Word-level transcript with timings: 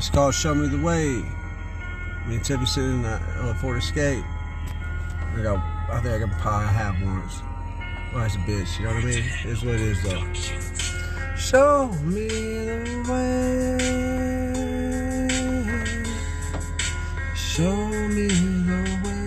It's 0.00 0.08
called 0.08 0.34
Show 0.34 0.54
Me 0.54 0.66
the 0.66 0.78
Way. 0.78 1.22
In 2.26 2.40
that 3.02 3.20
uh, 3.36 3.52
Ford 3.52 3.76
Escape. 3.76 4.24
I 5.36 5.42
got, 5.42 5.58
I 5.90 6.00
think 6.00 6.24
I 6.24 6.28
pie 6.38 6.62
I 6.62 6.66
have 6.68 7.02
once. 7.02 7.42
Well, 8.10 8.22
that's 8.22 8.34
a 8.36 8.38
bitch, 8.38 8.78
you 8.78 8.86
know 8.86 8.94
what 8.94 9.04
I 9.04 9.06
mean? 9.06 9.24
It's 9.44 9.62
what 9.62 9.74
it 9.74 9.82
is, 9.82 10.02
though. 10.02 10.24
Show 11.36 11.88
me 12.02 12.28
the 12.28 13.02
way. 13.10 13.76
Show 17.36 17.76
me 18.08 18.28
the 18.28 18.80
way. 19.04 19.20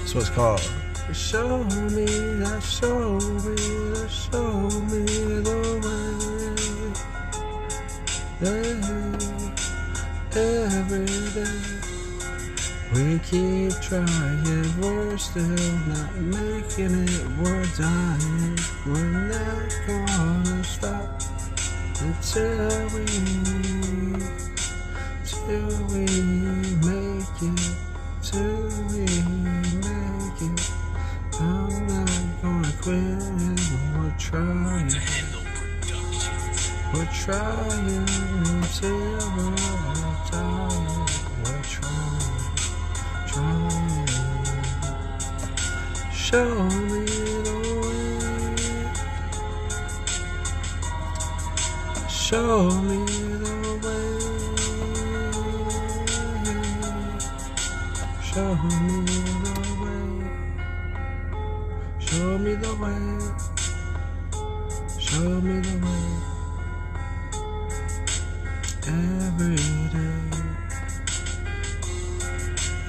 That's 0.00 0.14
what 0.16 0.22
it's 0.22 0.30
called. 0.30 0.68
Show 1.12 1.62
me 1.62 2.06
that, 2.40 2.60
show 2.60 3.20
Every 10.38 11.04
day. 11.34 11.78
We 12.94 13.18
keep 13.18 13.72
trying, 13.80 14.80
we're 14.80 15.18
still 15.18 15.42
not 15.42 16.14
making 16.14 17.08
it, 17.08 17.26
we're 17.40 17.66
dying. 17.76 18.56
We're 18.86 19.26
not 19.26 19.74
gonna 19.88 20.62
stop 20.62 21.20
until 22.00 22.86
we, 22.94 23.04
till 25.24 25.86
we 25.88 26.06
We're 36.94 37.04
trying 37.12 38.08
until 38.48 38.98
we're 39.36 39.56
dying. 40.30 41.06
We're 41.44 41.62
trying, 41.62 42.48
trying. 43.28 44.08
Show 46.10 46.64
me 46.64 47.04
the 47.44 47.56
way. 47.82 48.08
Show 52.08 52.70
me 52.80 52.98
the 53.42 53.54
way. 53.84 54.12
Show 58.22 58.50
me 58.64 58.96
the 59.44 59.56
way. 59.82 60.02
Show 62.00 62.28
me 62.38 62.52
the 62.54 62.72
way. 62.80 63.02
Show 64.98 65.40
me 65.40 65.56
the 65.60 65.76
way 65.86 66.37
every 68.88 69.56
day. 69.56 70.38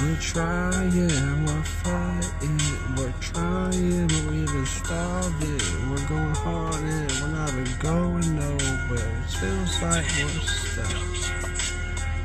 We're 0.00 0.16
trying, 0.20 1.44
we're 1.44 1.62
fighting, 1.62 2.60
we're 2.96 3.14
trying, 3.20 4.06
but 4.06 4.22
we 4.30 4.40
haven't 4.40 4.66
started. 4.66 5.62
We're 5.90 6.08
going 6.08 6.34
hard 6.36 6.82
and 6.82 7.10
we're 7.20 7.28
not 7.28 7.50
even 7.50 7.78
going 7.80 8.36
nowhere. 8.36 9.12
It 9.18 9.30
feels 9.30 9.82
like 9.82 10.06
we're 10.16 10.40
stuck. 10.46 10.96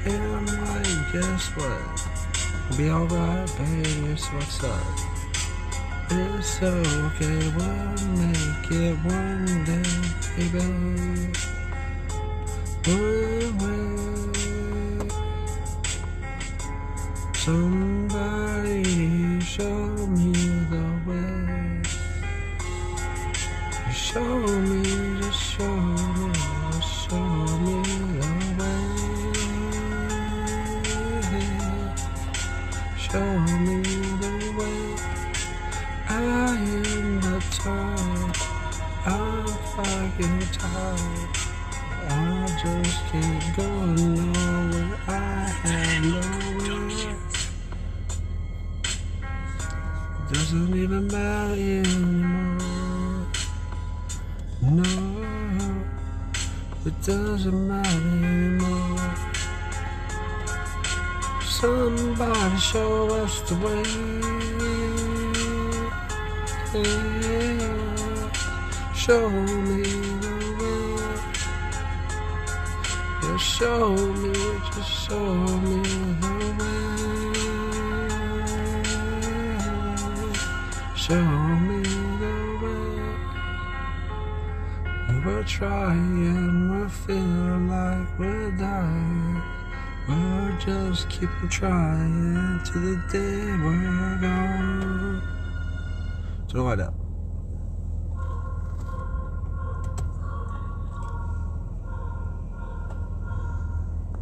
And 0.06 0.24
I'm 0.24 0.46
like, 0.46 1.14
guess 1.14 1.46
what? 1.58 2.78
Be 2.78 2.90
alright, 2.90 3.58
baby, 3.58 4.12
it's 4.12 4.28
what's 4.32 4.64
up. 4.64 5.16
It's 6.12 6.62
okay, 6.62 7.52
we'll 7.58 8.08
make 8.16 8.72
it 8.72 8.96
one 9.04 9.64
day, 9.66 9.84
baby. 10.38 10.60
One 12.86 13.15
Somebody 17.46 19.40
show 19.40 19.86
me 20.18 20.34
the 20.72 20.86
way. 21.06 21.84
Show 23.94 24.40
me, 24.40 24.82
just 25.22 25.42
show 25.54 25.78
me, 25.78 26.34
show 26.82 27.30
me 27.62 27.78
the 28.18 28.32
way. 28.58 28.82
Show 32.98 33.32
me 33.62 33.78
the 34.22 34.34
way. 34.58 34.82
I 36.10 36.12
am 36.50 37.22
the 37.22 37.38
tired. 37.52 38.38
I'm 39.06 39.46
fucking 39.76 40.42
tired. 40.52 41.34
I 42.10 42.12
just 42.64 43.00
can't 43.12 43.46
go 43.56 43.70
nowhere. 43.86 45.05
Doesn't 50.46 50.78
even 50.78 51.08
matter 51.08 51.54
anymore. 51.56 52.60
No, 54.62 54.84
it 56.86 57.02
doesn't 57.02 57.68
matter 57.68 57.90
anymore. 57.90 59.00
Somebody 61.42 62.58
show 62.58 63.08
us 63.24 63.42
the 63.50 63.56
way. 63.56 63.84
Show 68.94 69.30
me 69.32 69.82
the 70.22 70.34
way. 70.60 71.16
Just 73.24 73.46
show 73.58 73.96
me, 73.96 74.34
just 74.76 74.94
show 75.08 75.34
me 75.66 75.82
the 76.22 76.30
way. 76.60 77.05
Show 81.08 81.24
me 81.24 81.84
the 81.84 82.36
way. 82.64 82.98
We're 85.24 85.44
trying, 85.44 86.72
we're 86.72 86.90
feeling 86.90 87.70
like 87.70 88.18
we're 88.18 88.50
dying. 88.58 89.40
We're 90.10 90.58
just 90.60 91.08
keeping 91.12 91.48
trying 91.48 92.60
till 92.66 92.82
the 92.82 92.96
day 93.12 93.56
we're 93.64 94.18
gone. 94.20 95.22
So 96.48 96.76
that. 96.80 97.05